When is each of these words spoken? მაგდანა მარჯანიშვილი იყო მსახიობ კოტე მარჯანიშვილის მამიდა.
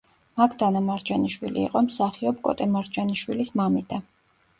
მაგდანა 0.41 0.79
მარჯანიშვილი 0.85 1.61
იყო 1.65 1.83
მსახიობ 1.87 2.39
კოტე 2.47 2.67
მარჯანიშვილის 2.77 3.53
მამიდა. 3.63 4.01